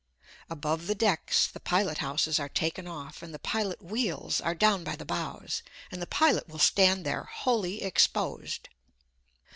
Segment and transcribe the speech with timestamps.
[0.49, 4.83] Above the decks the pilot houses are taken off and the pilot wheels are down
[4.83, 8.69] by the bows, and the pilot will stand there wholly exposed.